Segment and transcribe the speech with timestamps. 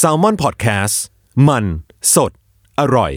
[0.00, 0.94] s a l ม o n PODCAST
[1.48, 1.64] มัน
[2.14, 2.32] สด
[2.80, 3.14] อร่อย ส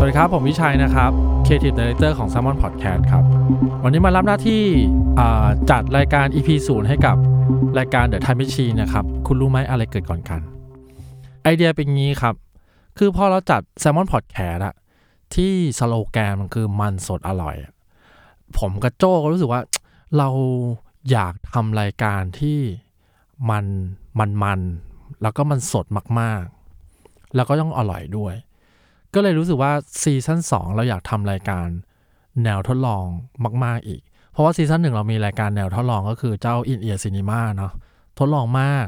[0.00, 1.10] วัสดีครับ ผมวิชัยนะครับ
[1.46, 3.24] Creative Director ของ Salmon Podcast ครับ
[3.84, 4.62] วันนี้มารับหน้าที่
[5.18, 7.16] อ่าจัดรายการ EP 0ให้กับ
[7.78, 10.40] รายการ The Time Machine นะครับ คุณรู้ไหมอะไรเกิดก่อนกัน
[11.42, 12.34] ไอเดียเป็นงี้ครับ
[12.98, 14.74] คือพอเราจัด Salmon Podcast อะ
[15.34, 17.56] ที่สโลแกนมันคือมันสดอร่อย
[18.58, 19.60] ผมกับโจ้ก็รู้สึกว่า
[20.18, 20.28] เรา
[21.10, 22.58] อยากทำรายการที่
[23.50, 23.64] มัน
[24.18, 24.60] มันมัน
[25.22, 25.86] แล้วก็มันสด
[26.20, 28.34] มากๆ แล้วก็ต้องอร่อยด้วย
[29.14, 31.66] ก็เลยรู้สึกว่าซีซั่น2เราอยากทำรายการ
[32.44, 33.04] แนวทดลอง
[33.64, 37.72] มาก ๆอีก เพราะว่า season หนึ่งเรามีรายการแนวทดลองก็คือเจ้า In-Ear Cinema เนาะ
[38.18, 38.86] ทดลองมาก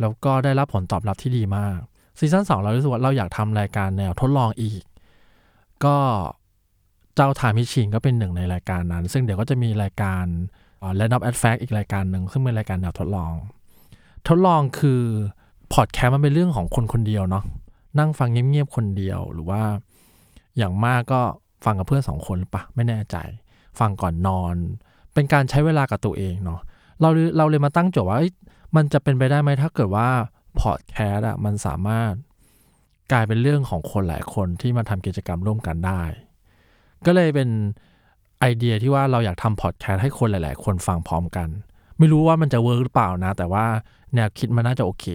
[0.00, 1.78] แล้วก็ได้รับผลตอบรับที่ดีมาก
[2.18, 4.82] season 2เรารู้สึกว่าเราอยากทำรายการแนวทดลองอีก
[5.84, 5.96] ก็
[7.14, 10.24] เจ้า Time Machine ก็เป็นหนึ่งในรายการนั้น ซึ่งเดี๋ยวก็จะมีรายการ
[10.96, 13.32] Land of แอดแฟกอีกรายการหนึ่งซึ่งเป็นรายการแนวทดลอง
[14.28, 15.02] ทดลองคือ
[15.74, 17.44] พอดแคสต์มันเป็นเรื่องของคนคนเดียวเนาะ
[17.98, 19.62] นั่งฟังเงียบๆคนเดียวหรือว่า
[20.56, 21.20] อย่างมากก็
[21.64, 23.16] ฟังกับเพื่อนสองคนปะไม่แน่ใจ
[23.80, 24.56] ฟังก่อนนอน
[25.14, 26.60] เป็นการใช้เวลากับตัวเองเนาะ
[27.00, 28.20] เราเราเลยมาตั้งโจทย์ว่า
[28.76, 30.08] มันจะเป็นไปได้ไหมถ้าเกิดว่า
[30.60, 32.12] พอดแคสต์อะมันสามารถ
[33.12, 36.02] กลายเป็นเรื่องของคนหลายคนที่มาทำกิจกรรมร่วมกันได้
[37.06, 37.48] ก็เลยเป็น
[38.40, 41.48] ไอเดียที่ว่าเราอยากทำพอดแคสต์ให้คนหลาย ๆ คนฟังพร้อมกัน
[41.98, 43.66] ไม่รู้ว่ามันจะเวิร์กหรือเปล่านะ แต่ว่า
[44.14, 45.06] แนวคิดมันน่าจะโอเค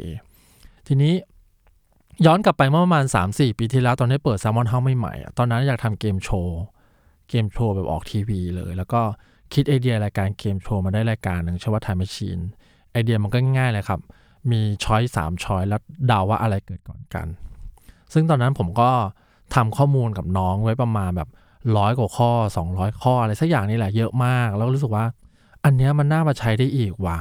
[0.88, 1.14] ทีนี้
[2.26, 6.60] ย้อนกลับไปเมื่อประมาณ 3-4 ปีที่แล้วตอนนี้เปิด s ซ l m o n House ใหม่ๆ ตอนนั้นอยากทำเกมโชว์
[7.32, 9.02] เกมโชว์แบบออกทีวีเลย แล้วก็
[9.54, 12.44] คิดไอเดียรายการเกมโชว์มาได้รายการหนึ่งชื่อว่า Time Machine
[12.92, 14.00] ไอเดียมันก็ง่ายเลยครับ
[14.52, 17.28] มีช้อยสามช้อยแล้วเดาว่าอะไรเกิดก่อนกัน
[18.14, 18.90] ซึ่งตอนนั้นผมก็
[19.56, 21.30] ทำข้อมูลกับน้องไว้ประมาณแบบ
[21.78, 22.32] ร้อยกว่าข้อ
[22.68, 25.06] 200 ข้ออะไรสักอย่างนี่แหละเยอะมาก แล้วรู้สึกว่า
[25.64, 27.20] อันเนี้ยมันน่ามาใช้ได้อีกว่ะ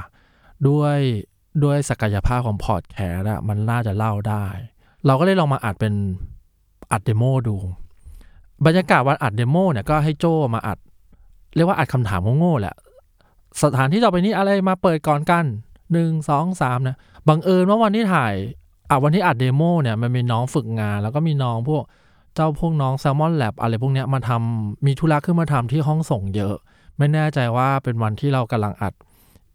[0.67, 0.97] ด้วย
[1.63, 4.45] ด้วยศักยภาพของพอดแคสต์อะมันน่าจะเล่าได้
[5.05, 5.93] เราก็เลยลองมาอัดเป็น
[6.91, 7.57] อัด demo ดู
[8.65, 10.77] บรรยากาศวันอัด demo เนี่ยก็ให้โจมาอัด
[11.55, 12.75] เรียกว่าอัดคำถามโง่ๆแหละ
[13.63, 15.45] สถานที่ต่อไปนี้อะไรมาเปิดก่อนกัน
[15.93, 18.33] หนึ่งสองสามนะบังเอิญว่าวันที่ถ่าย
[18.89, 21.83] อะวันที่อัด demo เนี่ยมันมีน้องฝึกงาน แล้วก็มีน้องพวก
[22.35, 26.55] เจ้าพวกน้อง Salmon Lab อะไรพวกเนี้ยมาทำมีธุระขึ้นมาทำที่ห้องส่งเยอะ
[26.97, 28.93] ไม่แน่ใจว่าเป็นวันที่เรากำลังอัด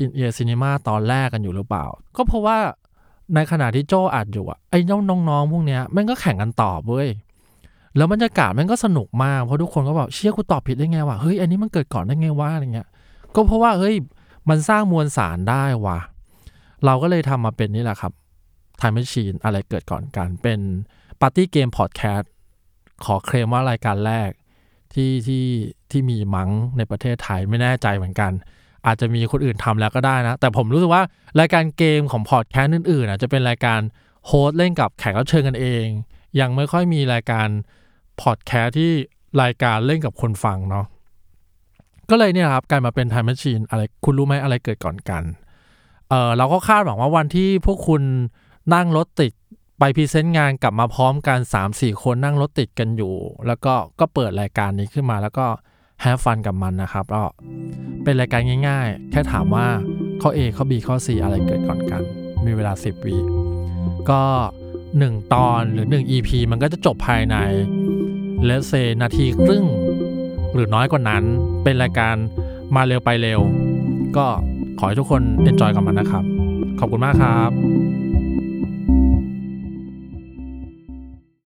[0.00, 1.84] อินเอียซีนีมาตอนแรกกันอยู่หรือเปล่า
[2.16, 2.58] ก็เพราะว่า
[3.34, 7.08] ในขณะที่โจอัดอยู่อะไอ้น้องๆพวกเนี้ยแม่งก็แข่งกันตอบเว้ย
[7.96, 12.88] แล้วบรรยากาศม่งก็สนุกมากเพราะทุกคนก็แบบเชี่ยกูตอบผิดได้ไงวะเฮ้ยอันนี้มันเกิดก่อนได้ไงวะอะไรเงี้ย
[13.34, 13.94] ก็เพราะว่าเฮ้ย
[14.48, 15.98] มันสร้างมวลสารได้วะ
[16.84, 18.12] เราก็เลยทำมาเป็นนี่แหละครับ
[18.80, 20.60] Time Machine อะไรเกิดก่อนกันเป็น
[21.20, 22.30] ปาร์ตี้เกมพอดแคสต์
[23.04, 24.30] ขอเคลมว่ารายการแรก
[24.94, 25.44] ที่ที่
[25.90, 28.32] ที่มีมั้งในประเทศไทยไม่แน่ใจเหมือนกัน
[28.86, 31.02] อาจจะมีคนอื่นทำแล้วก็ได้นะ แต่ผมรู้สึกว่า
[31.40, 33.80] รายการเกมของพอดแคสต์อื่นๆอะจะเป็นรายการ
[34.26, 35.86] โฮสต์เล่นกับแขกรับเชิญกันเอง
[36.40, 37.48] ยังไม่ค่อยมีรายการ
[38.22, 38.92] พอดแคสต์ที่
[39.42, 40.86] รายการเล่นกับคนฟังเนาะ
[42.10, 45.22] ก็เลยเนี่ยครับกลายมาเป็น Time Machine อะไรคุณรู้ไหมอะไรเกิดก่อนกัน
[46.08, 48.02] เออเราก็คาดหวังว่าวันที่พวกคุณ
[48.74, 49.32] นั่งรถติด
[49.78, 51.38] ไปพรีเซนต์งานกลับมาพร้อมกัน
[51.70, 53.14] 3-4 คนนั่งรถติดกันอยู่
[53.46, 55.46] แล้วก็ก็เปิดรายการนี้ขึ้นมาแล้วก็
[56.00, 57.22] แฮฟฟันกับมันนะครับก็
[58.04, 59.66] เป็นรายการง่ายๆ แค่ถามว่า
[60.22, 62.02] ข้อ A ข้อ B ข้อ C อะไรเกิดก่อนกัน
[62.46, 63.16] มีเวลา 10วิ
[64.10, 64.22] ก็
[64.76, 67.36] 1 ตอนหรือ 1 EP มันก็จะจบภายใน
[68.44, 69.64] และเซนาทีครึ่ง
[70.52, 71.24] หรือน้อยกว่านั้น
[71.64, 72.14] เป็นรายการ
[72.74, 73.40] มาเร็วไปเร็ว
[74.16, 74.26] ก็
[74.78, 76.24] ขอให้ทุกคนเอนจอยกับมันนะครับ
[76.78, 77.50] ขอบคุณมากครับ